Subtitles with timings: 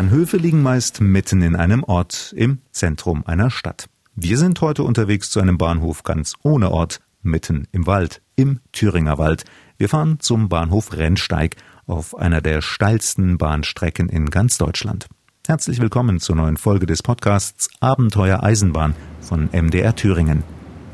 [0.00, 3.90] Bahnhöfe liegen meist mitten in einem Ort, im Zentrum einer Stadt.
[4.14, 9.18] Wir sind heute unterwegs zu einem Bahnhof ganz ohne Ort, mitten im Wald, im Thüringer
[9.18, 9.44] Wald.
[9.76, 15.06] Wir fahren zum Bahnhof Rennsteig auf einer der steilsten Bahnstrecken in ganz Deutschland.
[15.46, 20.44] Herzlich willkommen zur neuen Folge des Podcasts Abenteuer Eisenbahn von MDR Thüringen.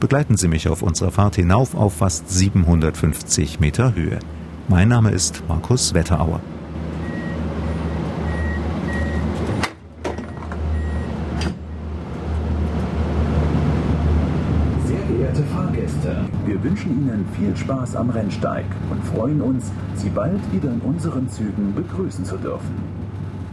[0.01, 4.19] Begleiten Sie mich auf unserer Fahrt hinauf auf fast 750 Meter Höhe.
[4.67, 6.41] Mein Name ist Markus Wetterauer.
[16.47, 21.29] Wir wünschen Ihnen viel Spaß am Rennsteig und freuen uns, Sie bald wieder in unseren
[21.29, 22.75] Zügen begrüßen zu dürfen.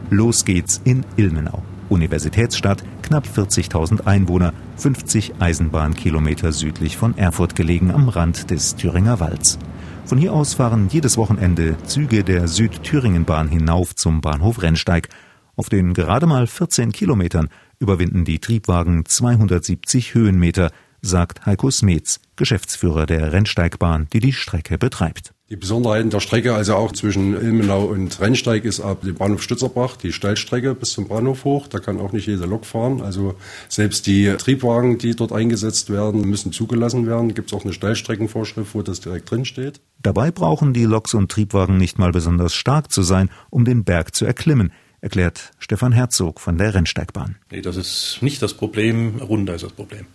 [0.09, 1.63] Los geht's in Ilmenau.
[1.89, 9.59] Universitätsstadt, knapp 40.000 Einwohner, 50 Eisenbahnkilometer südlich von Erfurt gelegen am Rand des Thüringer Walds.
[10.05, 15.09] Von hier aus fahren jedes Wochenende Züge der Südthüringenbahn hinauf zum Bahnhof Rennsteig.
[15.55, 20.71] Auf den gerade mal 14 Kilometern überwinden die Triebwagen 270 Höhenmeter,
[21.03, 25.33] sagt Heiko Smets, Geschäftsführer der Rennsteigbahn, die die Strecke betreibt.
[25.49, 29.97] Die Besonderheiten der Strecke, also auch zwischen Ilmenau und Rennsteig, ist ab dem Bahnhof Stützerbach
[29.97, 31.67] die Steilstrecke bis zum Bahnhof hoch.
[31.67, 33.01] Da kann auch nicht jede Lok fahren.
[33.01, 33.35] Also
[33.69, 37.27] selbst die Triebwagen, die dort eingesetzt werden, müssen zugelassen werden.
[37.27, 39.79] Da gibt es auch eine Steilstreckenvorschrift, wo das direkt drin steht.
[40.01, 44.15] Dabei brauchen die Loks und Triebwagen nicht mal besonders stark zu sein, um den Berg
[44.15, 47.35] zu erklimmen erklärt Stefan Herzog von der Rennsteigbahn.
[47.51, 50.05] Nee, das ist nicht das Problem, runter ist das Problem.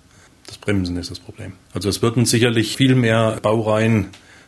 [0.49, 1.53] Das Bremsen ist das Problem.
[1.75, 4.07] Also es würden sicherlich viel mehr Baureihen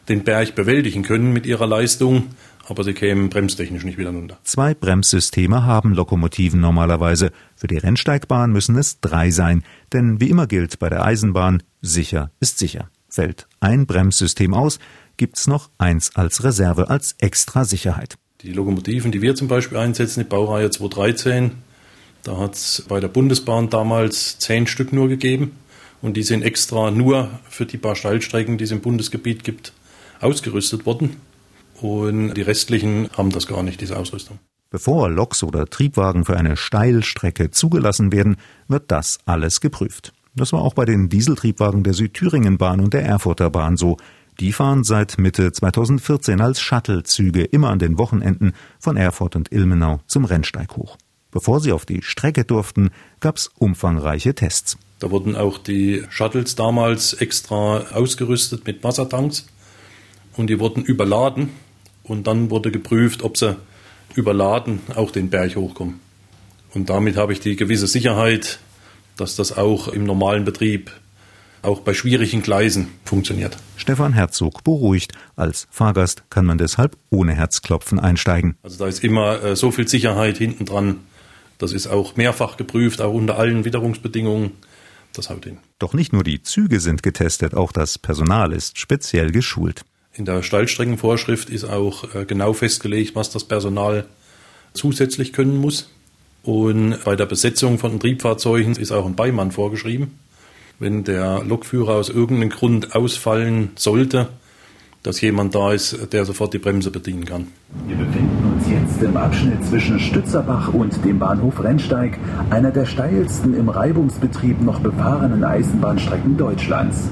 [0.09, 2.29] den Berg bewältigen können mit ihrer Leistung,
[2.67, 4.39] aber sie kämen bremstechnisch nicht wieder runter.
[4.43, 7.33] Zwei Bremssysteme haben Lokomotiven normalerweise.
[7.55, 9.63] Für die Rennsteigbahn müssen es drei sein,
[9.93, 12.91] denn wie immer gilt bei der Eisenbahn, sicher ist sicher.
[13.09, 14.79] Fällt ein Bremssystem aus,
[15.19, 18.17] gibt's noch eins als Reserve, als extra Sicherheit.
[18.41, 21.51] Die Lokomotiven, die wir zum Beispiel einsetzen, die Baureihe 213,
[22.23, 25.53] da hat es bei der Bundesbahn damals zehn Stück nur gegeben.
[26.03, 29.73] Und die sind extra nur für die paar Steilstrecken, die es im Bundesgebiet gibt,
[30.21, 31.17] ausgerüstet worden.
[31.81, 34.39] Und die restlichen haben das gar nicht, diese Ausrüstung.
[34.71, 38.37] Bevor Loks oder Triebwagen für eine Steilstrecke zugelassen werden,
[38.69, 40.13] wird das alles geprüft.
[40.35, 43.97] Das war auch bei den Dieseltriebwagen der Südthüringenbahn und der Erfurter Bahn so.
[44.39, 50.01] Die fahren seit Mitte 2014 als Shuttlezüge immer an den Wochenenden von Erfurt und Ilmenau
[50.07, 50.97] zum Rennsteig hoch.
[51.31, 54.77] Bevor sie auf die Strecke durften, gab's umfangreiche Tests.
[54.99, 59.47] Da wurden auch die Shuttles damals extra ausgerüstet mit Wassertanks
[60.37, 61.51] und die wurden überladen
[62.05, 63.57] und dann wurde geprüft, ob sie
[64.15, 66.01] überladen auch den Berg hochkommen.
[66.75, 68.59] Und damit habe ich die gewisse Sicherheit,
[69.17, 70.91] dass das auch im normalen Betrieb,
[71.63, 73.57] auch bei schwierigen Gleisen funktioniert.
[73.77, 75.13] Stefan Herzog beruhigt.
[75.37, 78.57] Als Fahrgast kann man deshalb ohne Herzklopfen einsteigen.
[78.63, 81.01] Also da ist immer äh, so viel Sicherheit hinten dran.
[81.61, 84.53] Das ist auch mehrfach geprüft, auch unter allen Witterungsbedingungen
[85.13, 85.59] das haut hin.
[85.79, 89.85] Doch nicht nur die Züge sind getestet, auch das Personal ist speziell geschult.
[90.13, 94.07] In der Steilstreckenvorschrift ist auch äh, genau festgelegt, was das Personal
[94.73, 95.91] zusätzlich können muss.
[96.43, 100.19] Und bei der Besetzung von Triebfahrzeugen ist auch ein Beimann vorgeschrieben.
[100.79, 104.29] Wenn der Lokführer aus irgendeinem Grund ausfallen sollte,
[105.03, 107.47] dass jemand da ist, der sofort die Bremse bedienen kann.
[107.87, 112.19] Wir befinden uns jetzt im Abschnitt zwischen Stützerbach und dem Bahnhof Rennsteig,
[112.51, 117.09] einer der steilsten im Reibungsbetrieb noch befahrenen Eisenbahnstrecken Deutschlands.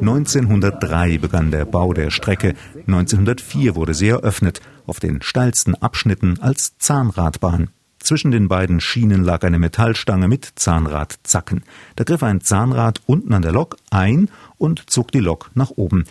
[0.00, 2.54] 1903 begann der Bau der Strecke,
[2.86, 7.70] 1904 wurde sie eröffnet, auf den steilsten Abschnitten als Zahnradbahn.
[7.98, 11.64] Zwischen den beiden Schienen lag eine Metallstange mit Zahnradzacken.
[11.96, 14.28] Da griff ein Zahnrad unten an der Lok ein
[14.58, 16.04] und zog die Lok nach oben.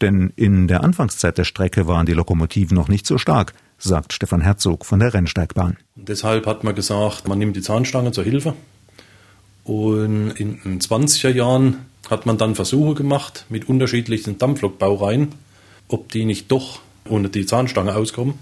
[0.00, 4.42] Denn in der Anfangszeit der Strecke waren die Lokomotiven noch nicht so stark, sagt Stefan
[4.42, 5.78] Herzog von der Rennsteigbahn.
[5.94, 8.54] Deshalb hat man gesagt, man nimmt die Zahnstange zur Hilfe.
[9.64, 15.32] Und in den 20er Jahren hat man dann Versuche gemacht mit unterschiedlichen Dampflokbaureihen,
[15.88, 18.34] ob die nicht doch ohne die Zahnstange auskommen.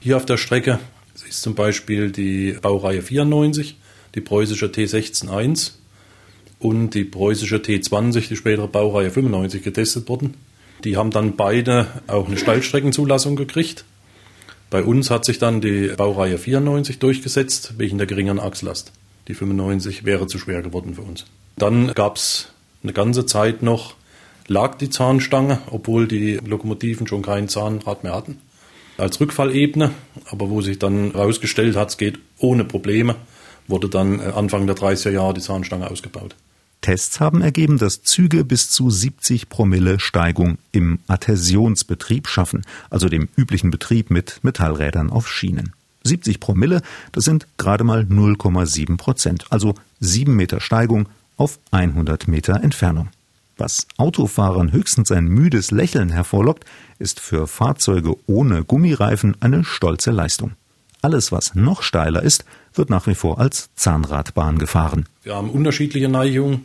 [0.00, 0.78] Hier auf der Strecke
[1.28, 3.76] ist zum Beispiel die Baureihe 94,
[4.14, 5.72] die preußische T161
[6.58, 10.34] und die preußische T20, die spätere Baureihe 95 getestet worden.
[10.84, 13.84] Die haben dann beide auch eine Steilstreckenzulassung gekriegt.
[14.70, 18.92] Bei uns hat sich dann die Baureihe 94 durchgesetzt, wegen der geringeren Achslast.
[19.28, 21.26] Die 95 wäre zu schwer geworden für uns.
[21.56, 22.48] Dann gab es
[22.82, 23.94] eine ganze Zeit noch,
[24.46, 28.38] lag die Zahnstange, obwohl die Lokomotiven schon kein Zahnrad mehr hatten,
[28.96, 29.90] als Rückfallebene.
[30.30, 33.16] Aber wo sich dann herausgestellt hat, es geht ohne Probleme,
[33.66, 36.34] wurde dann Anfang der 30er Jahre die Zahnstange ausgebaut.
[36.80, 43.28] Tests haben ergeben, dass Züge bis zu 70 Promille Steigung im Adhäsionsbetrieb schaffen, also dem
[43.36, 45.72] üblichen Betrieb mit Metallrädern auf Schienen.
[46.04, 46.80] 70 Promille,
[47.12, 53.08] das sind gerade mal 0,7 Prozent, also 7 Meter Steigung auf 100 Meter Entfernung.
[53.58, 56.64] Was Autofahrern höchstens ein müdes Lächeln hervorlockt,
[56.98, 60.52] ist für Fahrzeuge ohne Gummireifen eine stolze Leistung.
[61.02, 65.06] Alles, was noch steiler ist, wird nach wie vor als Zahnradbahn gefahren.
[65.22, 66.64] Wir haben unterschiedliche Neigungen.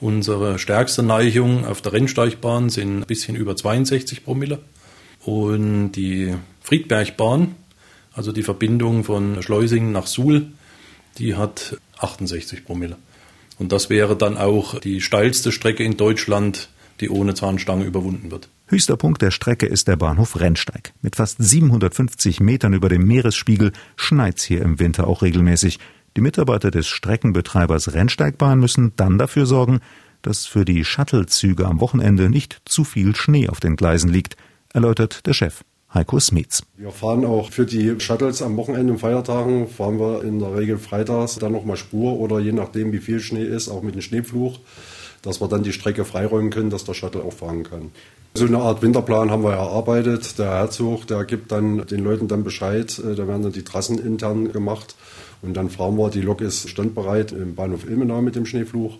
[0.00, 4.58] Unsere stärkste Neigung auf der Rennsteigbahn sind ein bisschen über 62 Promille.
[5.24, 7.54] Und die Friedbergbahn,
[8.12, 10.48] also die Verbindung von Schleusingen nach Suhl,
[11.18, 12.96] die hat 68 Promille.
[13.60, 16.70] Und das wäre dann auch die steilste Strecke in Deutschland,
[17.00, 18.48] die ohne Zahnstange überwunden wird.
[18.66, 20.94] Höchster Punkt der Strecke ist der Bahnhof Rennsteig.
[21.00, 25.78] Mit fast 750 Metern über dem Meeresspiegel schneit's hier im Winter auch regelmäßig.
[26.16, 29.80] Die Mitarbeiter des Streckenbetreibers Rennsteigbahn müssen dann dafür sorgen,
[30.22, 34.36] dass für die Shuttlezüge am Wochenende nicht zu viel Schnee auf den Gleisen liegt,
[34.72, 35.64] erläutert der Chef.
[35.92, 36.62] Heiko Smets.
[36.76, 40.78] Wir fahren auch für die Shuttles am Wochenende und Feiertagen, fahren wir in der Regel
[40.78, 44.54] freitags dann nochmal Spur oder je nachdem, wie viel Schnee ist, auch mit dem Schneepflug,
[45.22, 47.90] dass wir dann die Strecke freiräumen können, dass der Shuttle auch fahren kann.
[48.36, 50.40] So eine Art Winterplan haben wir erarbeitet.
[50.40, 52.98] Der Herzog, der gibt dann den Leuten dann Bescheid.
[52.98, 54.96] Äh, da werden dann die Trassen intern gemacht.
[55.40, 58.98] Und dann fahren wir, die Lok ist standbereit im Bahnhof Ilmenau mit dem Schneefluch.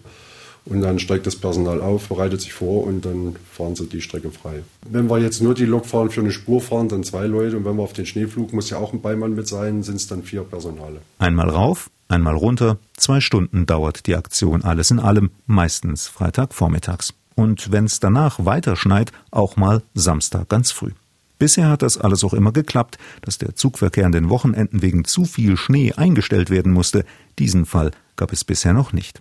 [0.67, 4.31] Und dann steigt das Personal auf, bereitet sich vor und dann fahren sie die Strecke
[4.31, 4.63] frei.
[4.89, 7.57] Wenn wir jetzt nur die Lok fahren, für eine Spur fahren, dann zwei Leute.
[7.57, 10.07] Und wenn wir auf den Schneeflug, muss ja auch ein Beimann mit sein, sind es
[10.07, 11.01] dann vier Personale.
[11.19, 12.79] Einmal rauf, einmal runter.
[12.97, 17.15] Zwei Stunden dauert die Aktion alles in allem, meistens Freitagvormittags.
[17.35, 20.93] Und wenn's danach weiter schneit, auch mal Samstag ganz früh.
[21.39, 25.25] Bisher hat das alles auch immer geklappt, dass der Zugverkehr an den Wochenenden wegen zu
[25.25, 27.05] viel Schnee eingestellt werden musste.
[27.39, 29.21] Diesen Fall gab es bisher noch nicht.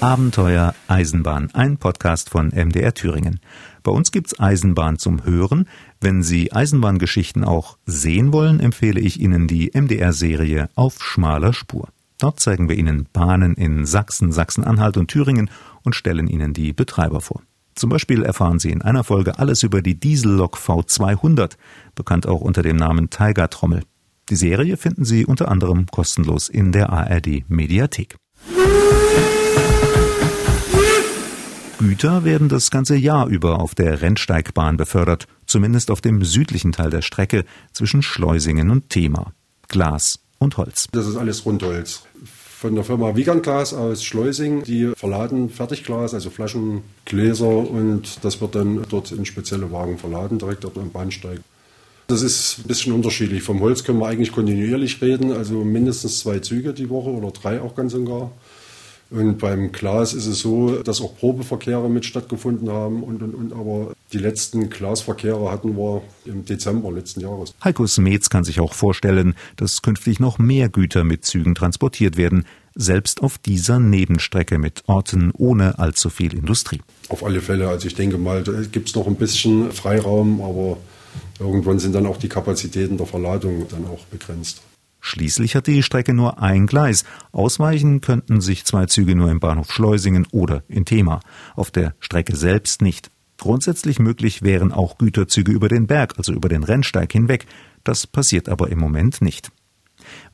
[0.00, 3.40] Abenteuer Eisenbahn, ein Podcast von MDR Thüringen.
[3.82, 5.66] Bei uns gibt's Eisenbahn zum Hören.
[6.00, 11.88] Wenn Sie Eisenbahngeschichten auch sehen wollen, empfehle ich Ihnen die MDR-Serie Auf schmaler Spur.
[12.18, 15.50] Dort zeigen wir Ihnen Bahnen in Sachsen, Sachsen-Anhalt und Thüringen
[15.82, 17.42] und stellen Ihnen die Betreiber vor.
[17.74, 21.56] Zum Beispiel erfahren Sie in einer Folge alles über die Diesellok V200,
[21.94, 23.82] bekannt auch unter dem Namen Tiger Trommel.
[24.30, 28.16] Die Serie finden Sie unter anderem kostenlos in der ARD Mediathek.
[31.78, 36.90] Güter werden das ganze Jahr über auf der Rennsteigbahn befördert, zumindest auf dem südlichen Teil
[36.90, 39.32] der Strecke zwischen Schleusingen und Thema.
[39.68, 40.88] Glas und Holz.
[40.92, 42.02] Das ist alles Rundholz.
[42.24, 48.54] Von der Firma Wiegandglas aus Schleusing, die verladen Fertigglas, also Flaschen, Gläser und das wird
[48.54, 51.40] dann dort in spezielle Wagen verladen, direkt dort am Bahnsteig.
[52.06, 53.42] Das ist ein bisschen unterschiedlich.
[53.42, 57.60] Vom Holz können wir eigentlich kontinuierlich reden, also mindestens zwei Züge die Woche oder drei
[57.60, 58.30] auch ganz und gar.
[59.10, 63.52] Und beim Glas ist es so, dass auch Probeverkehre mit stattgefunden haben und, und, und.
[63.52, 67.54] Aber die letzten Glasverkehre hatten wir im Dezember letzten Jahres.
[67.62, 72.46] Heiko Smets kann sich auch vorstellen, dass künftig noch mehr Güter mit Zügen transportiert werden,
[72.74, 76.82] selbst auf dieser Nebenstrecke mit Orten ohne allzu viel Industrie.
[77.08, 77.68] Auf alle Fälle.
[77.68, 80.76] Also ich denke mal, da gibt es noch ein bisschen Freiraum, aber
[81.40, 84.62] irgendwann sind dann auch die Kapazitäten der Verladung dann auch begrenzt.
[85.00, 87.04] Schließlich hat die Strecke nur ein Gleis.
[87.30, 91.20] Ausweichen könnten sich zwei Züge nur im Bahnhof Schleusingen oder in Thema.
[91.54, 93.10] Auf der Strecke selbst nicht.
[93.38, 97.46] Grundsätzlich möglich wären auch Güterzüge über den Berg, also über den Rennsteig hinweg.
[97.84, 99.50] Das passiert aber im Moment nicht.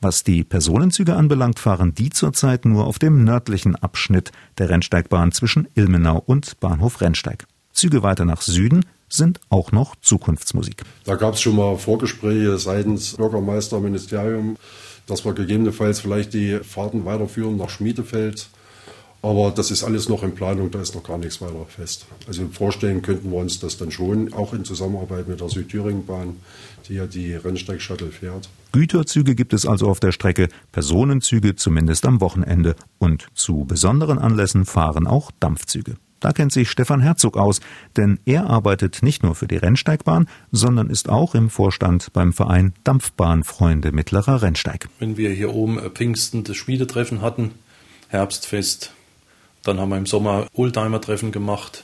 [0.01, 5.67] Was die Personenzüge anbelangt, fahren die zurzeit nur auf dem nördlichen Abschnitt der Rennsteigbahn zwischen
[5.75, 7.45] Ilmenau und Bahnhof Rennsteig.
[7.71, 10.83] Züge weiter nach Süden sind auch noch Zukunftsmusik.
[11.05, 14.57] Da gab es schon mal Vorgespräche seitens Bürgermeister, Ministerium,
[15.05, 18.47] dass wir gegebenenfalls vielleicht die Fahrten weiterführen nach Schmiedefeld.
[19.23, 22.05] Aber das ist alles noch in Planung, da ist noch gar nichts weiter fest.
[22.27, 26.35] Also vorstellen könnten wir uns das dann schon, auch in Zusammenarbeit mit der Südthüringenbahn,
[26.89, 28.49] die ja die Rennsteig-Shuttle fährt.
[28.73, 34.65] Güterzüge gibt es also auf der Strecke, Personenzüge zumindest am Wochenende und zu besonderen Anlässen
[34.65, 35.95] fahren auch Dampfzüge.
[36.19, 37.61] Da kennt sich Stefan Herzog aus,
[37.95, 42.73] denn er arbeitet nicht nur für die Rennsteigbahn, sondern ist auch im Vorstand beim Verein
[42.83, 44.89] Dampfbahnfreunde Mittlerer Rennsteig.
[44.99, 47.51] Wenn wir hier oben Pfingsten das Schmiedetreffen hatten,
[48.09, 48.93] Herbstfest,
[49.63, 51.83] dann haben wir im Sommer Oldtimer-Treffen gemacht,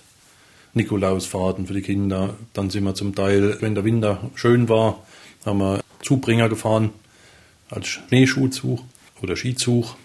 [0.74, 2.36] Nikolausfahrten für die Kinder.
[2.54, 5.04] Dann sind wir zum Teil, wenn der Winter schön war,
[5.46, 6.92] haben wir Zubringer gefahren
[7.70, 8.82] als Schneeschuhzug
[9.22, 9.96] oder Skizug.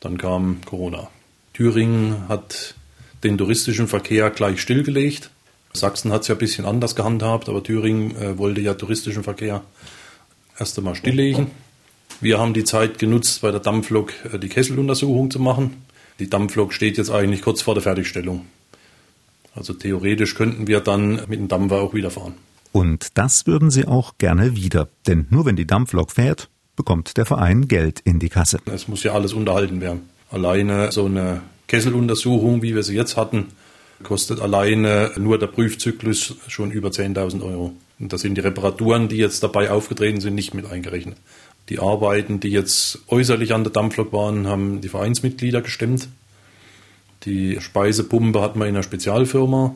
[0.00, 1.08] Dann kam Corona.
[1.52, 2.74] Thüringen hat
[3.22, 5.30] den touristischen Verkehr gleich stillgelegt.
[5.72, 9.62] Sachsen hat es ja ein bisschen anders gehandhabt, aber Thüringen äh, wollte ja touristischen Verkehr
[10.58, 11.48] erst einmal stilllegen.
[12.20, 15.76] Wir haben die Zeit genutzt, bei der Dampflok äh, die Kesseluntersuchung zu machen.
[16.20, 18.46] Die Dampflok steht jetzt eigentlich kurz vor der Fertigstellung.
[19.54, 22.34] Also theoretisch könnten wir dann mit dem Dampfer auch wieder fahren.
[22.72, 24.88] Und das würden sie auch gerne wieder.
[25.06, 28.58] Denn nur wenn die Dampflok fährt, bekommt der Verein Geld in die Kasse.
[28.66, 30.02] Es muss ja alles unterhalten werden.
[30.30, 33.46] Alleine so eine Kesseluntersuchung, wie wir sie jetzt hatten,
[34.02, 37.72] kostet alleine nur der Prüfzyklus schon über 10.000 Euro.
[37.98, 41.16] Und da sind die Reparaturen, die jetzt dabei aufgetreten sind, nicht mit eingerechnet.
[41.70, 46.08] Die Arbeiten, die jetzt äußerlich an der Dampflok waren, haben die Vereinsmitglieder gestemmt.
[47.24, 49.74] Die Speisepumpe hat man in einer Spezialfirma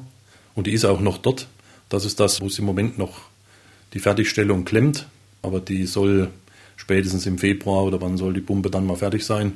[0.56, 1.46] und die ist auch noch dort.
[1.88, 3.20] Das ist das, wo es im Moment noch
[3.92, 5.06] die Fertigstellung klemmt.
[5.40, 6.30] Aber die soll
[6.76, 9.52] spätestens im Februar oder wann soll die Pumpe dann mal fertig sein.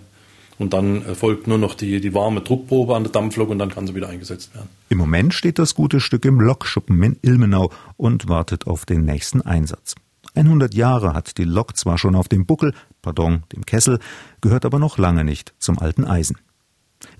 [0.58, 3.86] Und dann folgt nur noch die, die warme Druckprobe an der Dampflok und dann kann
[3.86, 4.68] sie wieder eingesetzt werden.
[4.90, 9.40] Im Moment steht das gute Stück im Lokschuppen in Ilmenau und wartet auf den nächsten
[9.42, 9.96] Einsatz.
[10.38, 13.98] 100 Jahre hat die Lok zwar schon auf dem Buckel, pardon, dem Kessel,
[14.40, 16.36] gehört aber noch lange nicht zum alten Eisen.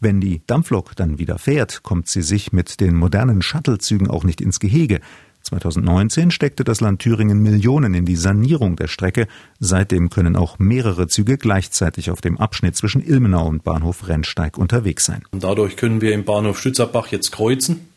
[0.01, 4.41] Wenn die Dampflok dann wieder fährt, kommt sie sich mit den modernen Shuttlezügen auch nicht
[4.41, 5.01] ins Gehege.
[5.43, 9.29] 2019 steckte das Land Thüringen Millionen in die Sanierung der Strecke.
[9.61, 15.05] Seitdem können auch mehrere Züge gleichzeitig auf dem Abschnitt zwischen Ilmenau und Bahnhof Rennsteig unterwegs
[15.05, 15.23] sein.
[15.33, 17.89] Dadurch können wir im Bahnhof Stützerbach jetzt kreuzen.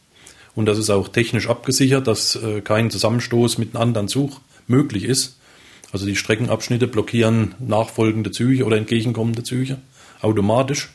[0.53, 5.03] Und das ist auch technisch abgesichert, dass äh, kein Zusammenstoß mit einem anderen Zug möglich
[5.03, 5.37] ist.
[5.91, 9.77] Also die Streckenabschnitte blockieren nachfolgende Züge oder entgegenkommende Züge
[10.21, 10.89] automatisch.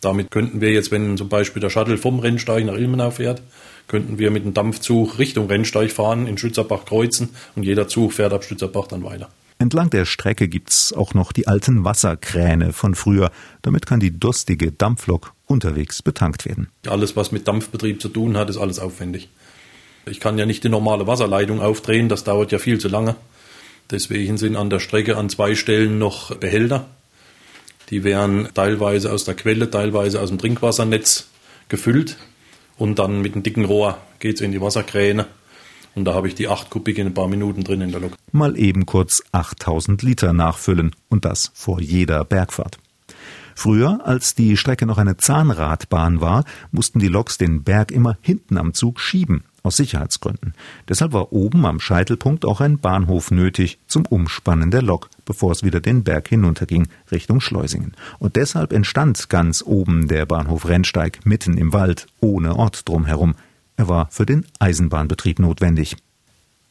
[0.00, 3.42] Damit könnten wir jetzt, wenn zum Beispiel der Shuttle vom Rennsteig nach Ilmenau fährt,
[3.86, 8.32] könnten wir mit dem Dampfzug Richtung Rennsteig fahren, in Stützerbach kreuzen und jeder Zug fährt
[8.32, 9.28] ab Stützerbach dann weiter.
[9.58, 13.30] Entlang der Strecke gibt's auch noch die alten Wasserkräne von früher.
[13.60, 16.68] Damit kann die durstige Dampflok unterwegs betankt werden.
[16.86, 19.28] Alles, was mit Dampfbetrieb zu tun hat, ist alles aufwendig.
[20.10, 23.14] Ich kann ja nicht die normale Wasserleitung aufdrehen, das dauert ja viel zu lange.
[23.90, 26.86] Deswegen sind an der Strecke an zwei Stellen noch Behälter.
[27.90, 31.28] Die werden teilweise aus der Quelle, teilweise aus dem Trinkwassernetz
[31.68, 32.16] gefüllt
[32.76, 35.26] und dann mit einem dicken Rohr geht es in die Wasserkräne.
[35.94, 38.12] Und da habe ich die 8 Kubik in ein paar Minuten drin in der Lok.
[38.32, 42.78] Mal eben kurz 8000 Liter nachfüllen und das vor jeder Bergfahrt.
[43.56, 48.56] Früher, als die Strecke noch eine Zahnradbahn war, mussten die Loks den Berg immer hinten
[48.56, 50.54] am Zug schieben aus Sicherheitsgründen.
[50.88, 55.62] Deshalb war oben am Scheitelpunkt auch ein Bahnhof nötig zum Umspannen der Lok, bevor es
[55.62, 57.94] wieder den Berg hinunterging Richtung Schleusingen.
[58.18, 63.34] Und deshalb entstand ganz oben der Bahnhof Rennsteig mitten im Wald, ohne Ort drumherum.
[63.76, 65.96] Er war für den Eisenbahnbetrieb notwendig.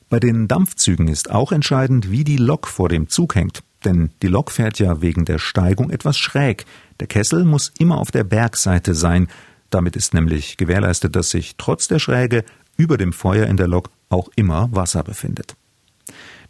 [0.10, 3.64] Bei den Dampfzügen ist auch entscheidend, wie die Lok vor dem Zug hängt.
[3.86, 6.66] Denn die Lok fährt ja wegen der Steigung etwas schräg.
[7.00, 9.28] Der Kessel muss immer auf der Bergseite sein.
[9.70, 12.44] Damit ist nämlich gewährleistet, dass sich trotz der Schräge
[12.80, 15.56] über dem Feuer in der Lok auch immer Wasser befindet.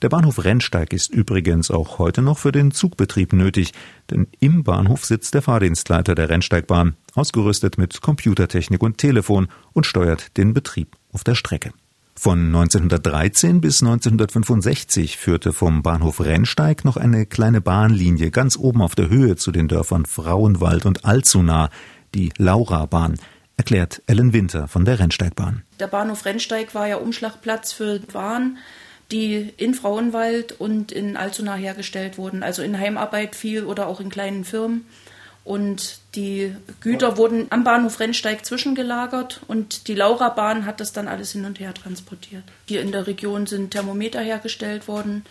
[0.02, 3.74] Der Bahnhof Rennsteig ist übrigens auch heute noch für den Zugbetrieb nötig,
[4.10, 10.38] denn im Bahnhof sitzt der Fahrdienstleiter der Rennsteigbahn, ausgerüstet mit Computertechnik und Telefon und steuert
[10.38, 11.72] den Betrieb auf der Strecke.
[12.16, 18.96] Von 1913 bis 1965 führte vom Bahnhof Rennsteig noch eine kleine Bahnlinie ganz oben auf
[18.96, 21.70] der Höhe zu den Dörfern Frauenwald und Alzuna,
[22.14, 23.16] die Laurabahn
[23.60, 25.64] erklärt Ellen Winter von der Rennsteigbahn.
[25.82, 28.58] Der Bahnhof Rennsteig war ja Umschlagplatz für Waren,
[29.12, 34.10] die in Frauenwald und in Altona hergestellt wurden, also in Heimarbeit viel oder auch in
[34.10, 34.86] kleinen Firmen.
[35.44, 41.34] Und die Güter wurden am Bahnhof Rennsteig zwischengelagert und die Laurabahn hat das dann alles
[41.34, 42.44] hin und her transportiert.
[42.68, 45.26] Hier in der Region sind Thermometer hergestellt worden,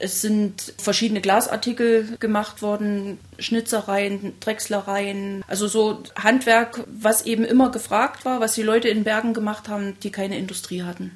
[0.00, 8.24] es sind verschiedene Glasartikel gemacht worden, Schnitzereien, Drechslereien, also so Handwerk, was eben immer gefragt
[8.24, 11.12] war, was die Leute in Bergen gemacht haben, die keine Industrie hatten.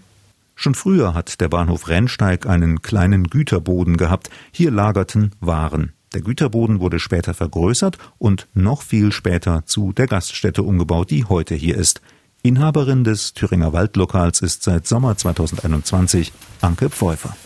[0.54, 4.30] Schon früher hat der Bahnhof Rennsteig einen kleinen Güterboden gehabt.
[4.52, 5.92] Hier lagerten Waren.
[6.14, 11.54] Der Güterboden wurde später vergrößert und noch viel später zu der Gaststätte umgebaut, die heute
[11.54, 12.00] hier ist.
[12.42, 17.36] Inhaberin des Thüringer Waldlokals ist seit Sommer 2021 Anke Pfeuffer.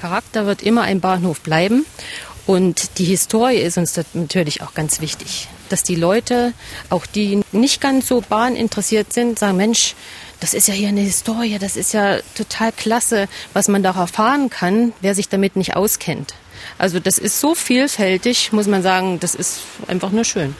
[0.00, 1.84] Charakter wird immer ein Bahnhof bleiben.
[2.46, 6.52] Und die Historie ist uns natürlich auch ganz wichtig, dass die Leute,
[6.88, 9.94] auch die nicht ganz so bahninteressiert sind, sagen, Mensch,
[10.40, 14.50] das ist ja hier eine Historie, das ist ja total klasse, was man da erfahren
[14.50, 16.34] kann, wer sich damit nicht auskennt.
[16.78, 20.56] Also das ist so vielfältig, muss man sagen, das ist einfach nur schön.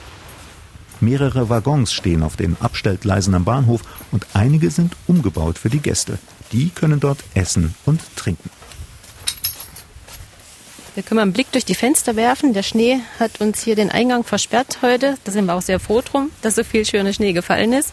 [0.99, 3.81] Mehrere Waggons stehen auf den Abstellgleisen am Bahnhof
[4.11, 6.19] und einige sind umgebaut für die Gäste.
[6.51, 8.49] Die können dort essen und trinken.
[11.01, 12.53] Wir können mal einen Blick durch die Fenster werfen.
[12.53, 15.17] Der Schnee hat uns hier den Eingang versperrt heute.
[15.23, 17.91] Da sind wir auch sehr froh drum, dass so viel schöner Schnee gefallen ist.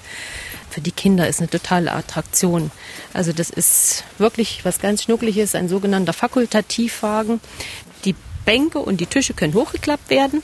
[0.68, 2.70] Für die Kinder ist eine totale Attraktion.
[3.14, 7.40] Also das ist wirklich was ganz Schnuckliches, ein sogenannter Fakultativwagen.
[8.04, 10.42] Die Bänke und die Tische können hochgeklappt werden.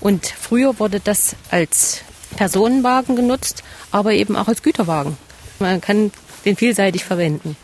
[0.00, 2.02] Und früher wurde das als
[2.36, 5.16] Personenwagen genutzt, aber eben auch als Güterwagen.
[5.58, 6.12] Man kann
[6.44, 7.56] den vielseitig verwenden.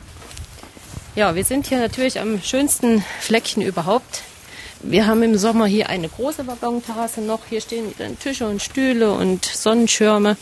[1.14, 4.24] Ja, wir sind hier natürlich am schönsten Fleckchen überhaupt.
[4.82, 7.40] Wir haben im Sommer hier eine große Waggonterrasse noch.
[7.50, 10.38] Hier stehen dann Tische und Stühle und Sonnenschirme.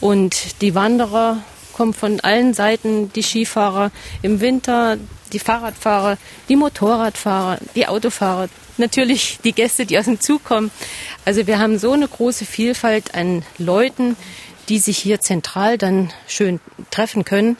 [0.00, 1.42] Und die Wanderer
[1.74, 3.92] kommen von allen Seiten, die Skifahrer
[4.22, 4.96] im Winter,
[5.32, 6.18] die Fahrradfahrer,
[6.48, 10.72] die Motorradfahrer, die Autofahrer, natürlich die Gäste, die aus dem Zug kommen.
[11.24, 14.16] Also wir haben so eine große Vielfalt an Leuten,
[14.68, 16.58] die sich hier zentral dann schön
[16.90, 17.56] treffen können.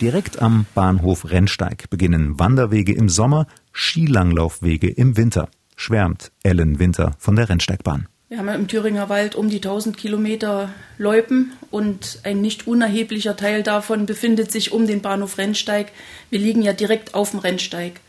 [0.00, 7.36] Direkt am Bahnhof Rennsteig beginnen Wanderwege im Sommer, Skilanglaufwege im Winter schwärmt Ellen Winter von
[7.36, 8.08] der Rennsteigbahn.
[8.28, 13.36] Wir haben ja im Thüringer Wald um die 1000 Kilometer Loipen und ein nicht unerheblicher
[13.36, 15.92] Teil davon befindet sich um den Bahnhof Rennsteig.
[16.28, 18.00] Wir liegen ja direkt auf dem Rennsteig.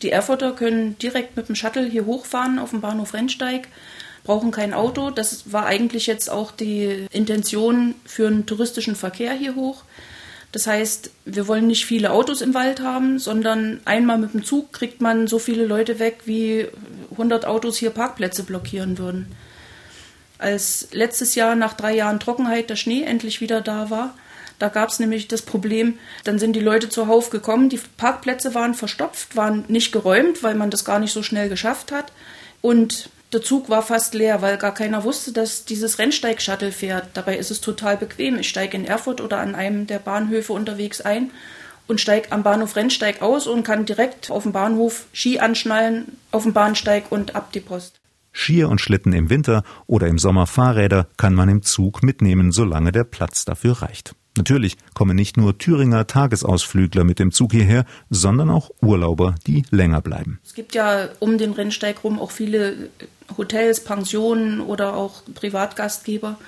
[0.00, 3.68] Die Erfurter können direkt mit dem Shuttle hier hochfahren auf dem Bahnhof Rennsteig,
[4.24, 5.10] brauchen kein Auto.
[5.10, 9.84] Das war eigentlich jetzt auch die Intention für einen touristischen Verkehr hier hoch.
[10.52, 14.72] Das heißt, wir wollen nicht viele Autos im Wald haben, sondern einmal mit dem Zug
[14.72, 16.66] kriegt man so viele Leute weg, wie
[17.20, 19.34] 100 Autos hier Parkplätze blockieren würden.
[20.38, 24.14] Als letztes Jahr nach drei Jahren Trockenheit der Schnee endlich wieder da war,
[24.58, 28.74] da gab es nämlich das Problem, dann sind die Leute zuhauf gekommen, die Parkplätze waren
[28.74, 32.12] verstopft, waren nicht geräumt, weil man das gar nicht so schnell geschafft hat.
[32.60, 37.08] Und der Zug war fast leer, weil gar keiner wusste, dass dieses Rennsteig-Shuttle fährt.
[37.14, 38.38] Dabei ist es total bequem.
[38.38, 41.30] Ich steige in Erfurt oder an einem der Bahnhöfe unterwegs ein
[41.90, 46.44] und steige am Bahnhof Rennsteig aus und kann direkt auf dem Bahnhof Ski anschnallen, auf
[46.44, 48.00] dem Bahnsteig und ab die Post.
[48.32, 52.92] Skier und Schlitten im Winter oder im Sommer Fahrräder kann man im Zug mitnehmen, solange
[52.92, 54.14] der Platz dafür reicht.
[54.36, 60.00] Natürlich kommen nicht nur Thüringer Tagesausflügler mit dem Zug hierher, sondern auch Urlauber, die länger
[60.00, 60.38] bleiben.
[60.44, 62.90] Es gibt ja um den Rennsteig rum auch viele
[63.36, 66.38] Hotels, Pensionen oder auch Privatgastgeber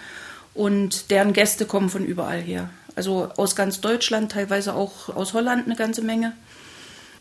[0.54, 2.70] und deren Gäste kommen von überall her.
[2.94, 6.32] Also aus ganz Deutschland, teilweise auch aus Holland eine ganze Menge.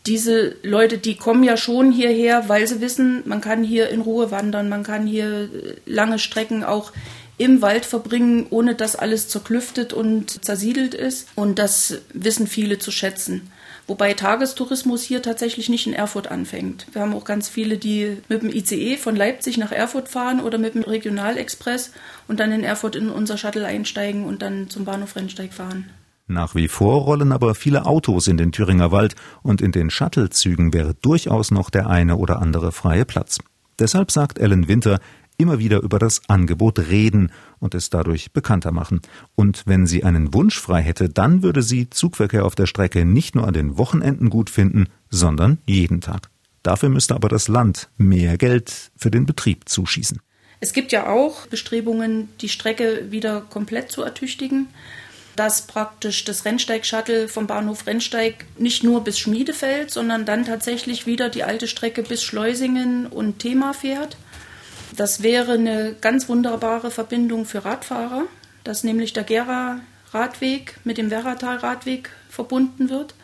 [0.06, 4.30] Diese Leute, die kommen ja schon hierher, weil sie wissen, man kann hier in Ruhe
[4.30, 5.48] wandern, man kann hier
[5.86, 6.92] lange Strecken auch
[7.38, 11.28] im Wald verbringen, ohne dass alles zerklüftet und zersiedelt ist.
[11.34, 13.50] Und das wissen viele zu schätzen.
[13.86, 16.86] Wobei Tagestourismus hier tatsächlich nicht in Erfurt anfängt.
[16.92, 20.56] Wir haben auch ganz viele, die mit dem ICE von Leipzig nach Erfurt fahren oder
[20.58, 21.92] mit dem Regionalexpress
[22.28, 25.90] und dann in Erfurt in unser Shuttle einsteigen und dann zum Bahnhof Rennsteig fahren.
[26.28, 30.72] Nach wie vor rollen aber viele Autos in den Thüringer Wald und in den Shuttlezügen
[30.72, 33.38] wäre durchaus noch der eine oder andere freie Platz.
[33.78, 35.00] Deshalb sagt Ellen Winter,
[35.36, 39.00] immer wieder über das Angebot reden und es dadurch bekannter machen.
[39.34, 43.34] Und wenn sie einen Wunsch frei hätte, dann würde sie Zugverkehr auf der Strecke nicht
[43.34, 46.28] nur an den Wochenenden gut finden, sondern jeden Tag.
[46.62, 50.20] Dafür müsste aber das Land mehr Geld für den Betrieb zuschießen.
[50.60, 54.68] Es gibt ja auch Bestrebungen, die Strecke wieder komplett zu ertüchtigen,
[55.34, 61.30] dass praktisch das Rennsteig-Shuttle vom Bahnhof Rennsteig nicht nur bis Schmiedefeld, sondern dann tatsächlich wieder
[61.30, 64.16] die alte Strecke bis Schleusingen und Thema fährt.
[64.96, 68.24] Das wäre eine ganz wunderbare Verbindung für Radfahrer,
[68.62, 69.80] dass nämlich der Gera
[70.12, 73.14] Radweg mit dem Werratal Radweg verbunden wird.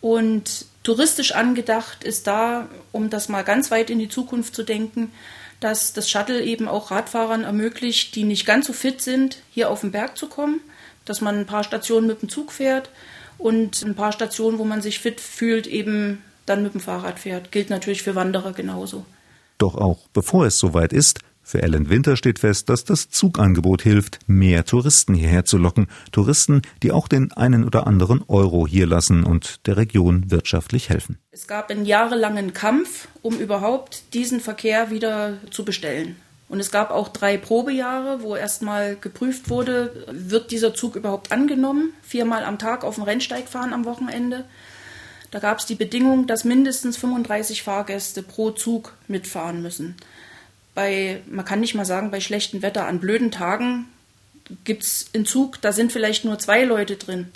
[0.00, 5.12] Und touristisch angedacht ist da, um das mal ganz weit in die Zukunft zu denken,
[5.60, 9.82] dass das Shuttle eben auch Radfahrern ermöglicht, die nicht ganz so fit sind, hier auf
[9.82, 10.60] den Berg zu kommen,
[11.04, 12.90] dass man ein paar Stationen mit dem Zug fährt
[13.38, 17.52] und ein paar Stationen, wo man sich fit fühlt, eben dann mit dem Fahrrad fährt.
[17.52, 19.04] Gilt natürlich für Wanderer genauso.
[19.60, 24.20] Doch auch bevor es soweit ist, für Ellen Winter steht fest, dass das Zugangebot hilft,
[24.26, 25.88] mehr Touristen hierher zu locken.
[26.12, 31.18] Touristen, die auch den einen oder anderen Euro hier lassen und der Region wirtschaftlich helfen.
[31.30, 36.16] Es gab einen jahrelangen Kampf, um überhaupt diesen Verkehr wieder zu bestellen.
[36.48, 41.92] Und es gab auch drei Probejahre, wo erstmal geprüft wurde, wird dieser Zug überhaupt angenommen?
[42.02, 44.46] Viermal am Tag auf dem Rennsteig fahren am Wochenende.
[45.30, 49.96] Da gab es die Bedingung, dass mindestens 35 Fahrgäste pro Zug mitfahren müssen.
[50.74, 53.86] Bei, man kann nicht mal sagen, bei schlechtem Wetter, an blöden Tagen
[54.64, 57.30] gibt es einen Zug, da sind vielleicht nur zwei Leute drin.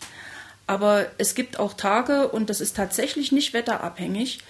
[0.66, 4.40] Aber es gibt auch Tage, und das ist tatsächlich nicht wetterabhängig,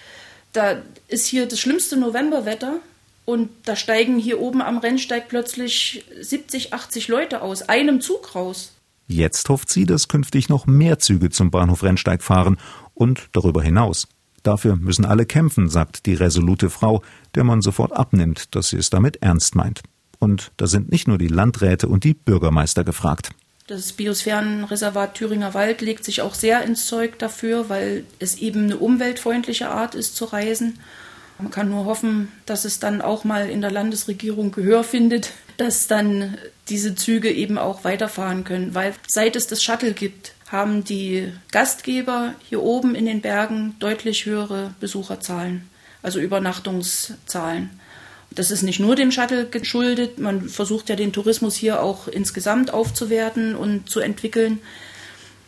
[0.53, 2.77] da ist hier das schlimmste Novemberwetter
[3.25, 8.73] und da steigen hier oben am Rennsteig plötzlich 70, 80 Leute aus einem Zug raus.
[9.07, 12.57] Jetzt hofft sie, dass künftig noch mehr Züge zum Bahnhof Rennsteig fahren
[12.95, 14.09] und darüber hinaus.
[14.43, 17.03] Dafür müssen alle kämpfen, sagt die resolute Frau,
[17.35, 19.83] der man sofort abnimmt, dass sie es damit ernst meint.
[20.19, 23.31] Und da sind nicht nur die Landräte und die Bürgermeister gefragt.
[23.67, 28.77] Das Biosphärenreservat Thüringer Wald legt sich auch sehr ins Zeug dafür, weil es eben eine
[28.77, 30.79] umweltfreundliche Art ist zu reisen.
[31.39, 35.87] Man kann nur hoffen, dass es dann auch mal in der Landesregierung Gehör findet, dass
[35.87, 36.37] dann
[36.69, 38.75] diese Züge eben auch weiterfahren können.
[38.75, 44.27] Weil seit es das Shuttle gibt, haben die Gastgeber hier oben in den Bergen deutlich
[44.27, 45.69] höhere Besucherzahlen,
[46.03, 47.71] also Übernachtungszahlen.
[48.31, 50.19] Das ist nicht nur dem Shuttle geschuldet.
[50.19, 54.59] Man versucht ja den Tourismus hier auch insgesamt aufzuwerten und zu entwickeln.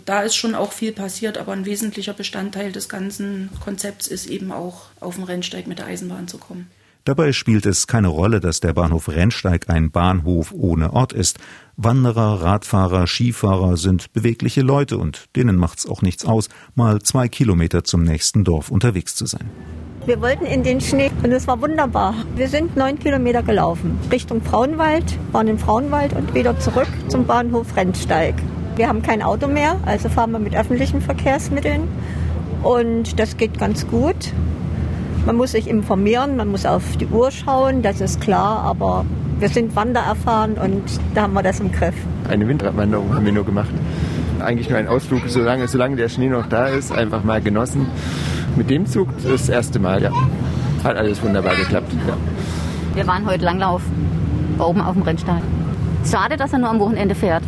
[0.04, 4.52] Da ist schon auch viel passiert, aber ein wesentlicher Bestandteil des ganzen Konzepts ist eben
[4.52, 6.70] auch auf dem Rennsteig mit der Eisenbahn zu kommen.
[7.06, 11.38] Dabei spielt es keine Rolle, dass der Bahnhof Rennsteig ein Bahnhof ohne Ort ist.
[11.76, 17.84] Wanderer, Radfahrer, Skifahrer sind bewegliche Leute und denen macht's auch nichts aus, mal zwei Kilometer
[17.84, 19.48] zum nächsten Dorf unterwegs zu sein.
[20.04, 22.12] Wir wollten in den Schnee und es war wunderbar.
[22.34, 27.76] Wir sind neun Kilometer gelaufen Richtung Frauenwald, waren im Frauenwald und wieder zurück zum Bahnhof
[27.76, 28.34] Rennsteig.
[28.74, 31.86] Wir haben kein Auto mehr, also fahren wir mit öffentlichen Verkehrsmitteln
[32.64, 34.32] und das geht ganz gut.
[35.26, 39.04] Man muss sich informieren, man muss auf die Uhr schauen, das ist klar, aber
[39.40, 40.84] wir sind wandererfahren und
[41.16, 41.96] da haben wir das im Griff.
[42.28, 43.72] Eine Windradwanderung haben wir nur gemacht.
[44.38, 47.88] Eigentlich nur ein Ausflug, solange, solange der Schnee noch da ist, einfach mal genossen
[48.54, 50.12] mit dem Zug das erste Mal, ja.
[50.84, 52.16] Hat alles wunderbar geklappt, ja.
[52.94, 53.82] Wir waren heute Langlauf,
[54.60, 55.42] oben auf dem Rennsteig.
[56.08, 57.42] Schade, dass er nur am Wochenende fährt.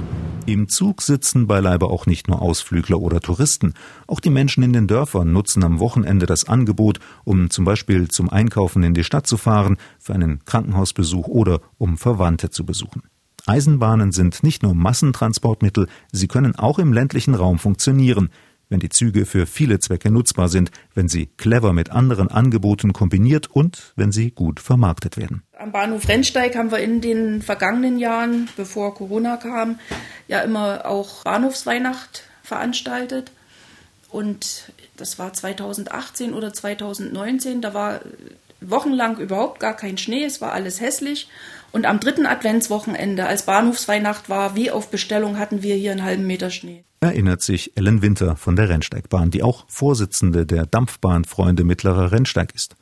[0.49, 3.75] Im Zug sitzen beileibe auch nicht nur Ausflügler oder Touristen.
[4.07, 8.31] Auch die Menschen in den Dörfern nutzen am Wochenende das Angebot, um zum Beispiel zum
[8.31, 13.03] Einkaufen in die Stadt zu fahren, für einen Krankenhausbesuch oder um Verwandte zu besuchen.
[13.45, 18.31] Eisenbahnen sind nicht nur Massentransportmittel, sie können auch im ländlichen Raum funktionieren
[18.69, 23.49] wenn die Züge für viele Zwecke nutzbar sind, wenn sie clever mit anderen Angeboten kombiniert
[23.51, 25.43] und wenn sie gut vermarktet werden.
[25.59, 29.79] Am Bahnhof Rennsteig haben wir in den vergangenen Jahren, bevor Corona kam,
[30.29, 33.33] ja immer auch Bahnhofsweihnacht veranstaltet.
[34.11, 38.01] Und das war 2018 oder 2019, da war
[38.61, 41.29] wochenlang überhaupt gar kein Schnee, es war alles hässlich.
[41.71, 46.27] Und am dritten Adventswochenende, als Bahnhofsweihnacht war, wie auf Bestellung, hatten wir hier einen halben
[46.27, 46.85] Meter Schnee.
[47.01, 52.75] Erinnert sich Ellen Winter von der Rennsteigbahn, die auch Vorsitzende der Dampfbahnfreunde Mittlerer Rennsteig ist.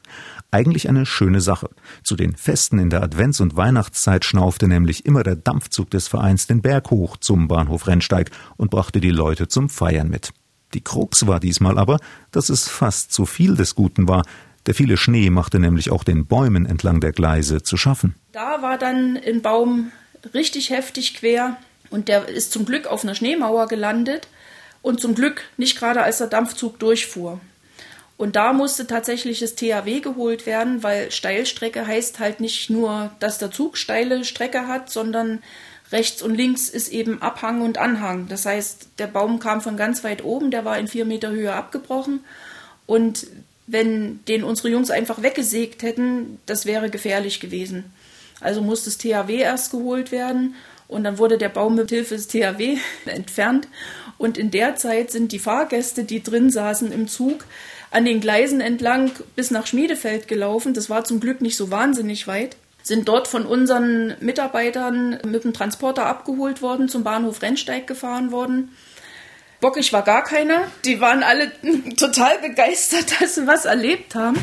[0.51, 1.69] Eigentlich eine schöne Sache.
[2.03, 6.47] Zu den Festen in der Advents- und Weihnachtszeit schnaufte nämlich immer der Dampfzug des Vereins
[6.47, 10.33] den Berg hoch zum Bahnhof Rennsteig und brachte die Leute zum Feiern mit.
[10.73, 11.99] Die Krux war diesmal aber,
[12.31, 14.25] dass es fast zu viel des Guten war,
[14.67, 18.15] der viele Schnee machte nämlich auch den Bäumen entlang der Gleise zu schaffen.
[18.33, 19.93] Da war dann ein Baum
[20.35, 21.57] richtig heftig quer
[21.91, 24.29] und der ist zum Glück auf einer Schneemauer gelandet
[24.83, 27.41] und zum Glück nicht gerade als der Dampfzug durchfuhr.
[28.17, 33.39] Und da musste tatsächlich das THW geholt werden, weil Steilstrecke heißt halt nicht nur, dass
[33.39, 35.43] der Zug steile Strecke hat, sondern
[35.93, 38.27] rechts und links ist eben Abhang und Anhang.
[38.29, 41.53] Das heißt, der Baum kam von ganz weit oben, der war in vier Meter Höhe
[41.53, 42.21] abgebrochen
[42.87, 43.27] und
[43.67, 47.85] wenn den unsere Jungs einfach weggesägt hätten, das wäre gefährlich gewesen.
[48.41, 50.55] Also musste das THW erst geholt werden
[50.89, 53.69] und dann wurde der Baum mit Hilfe des THW entfernt.
[54.19, 57.45] Und in der Zeit sind die Fahrgäste, die drin saßen im Zug,
[57.91, 60.75] an den Gleisen entlang bis nach Schmiedefeld gelaufen.
[60.75, 62.57] Das war zum Glück nicht so wahnsinnig weit.
[62.83, 68.71] Sind dort von unseren Mitarbeitern mit dem Transporter abgeholt worden, zum Bahnhof Rennsteig gefahren worden.
[69.61, 70.65] Bockig war gar keiner.
[70.85, 71.51] Die waren alle
[71.97, 74.39] total begeistert, dass sie was erlebt haben.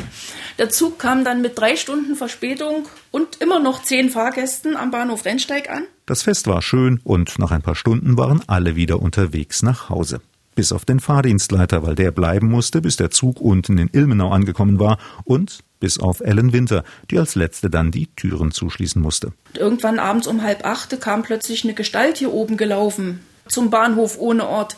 [0.58, 5.24] Der Zug kam dann mit drei Stunden Verspätung und immer noch zehn Fahrgästen am Bahnhof
[5.24, 5.84] Rennsteig an.
[6.06, 10.20] Das Fest war schön und nach ein paar Stunden waren alle wieder unterwegs nach Hause.
[10.54, 14.78] Bis auf den Fahrdienstleiter, weil der bleiben musste, bis der Zug unten in Ilmenau angekommen
[14.78, 19.32] war und bis auf Ellen Winter, die als letzte dann die Türen zuschließen musste.
[19.54, 24.46] Irgendwann abends um halb acht kam plötzlich eine Gestalt hier oben gelaufen zum Bahnhof ohne
[24.46, 24.76] Ort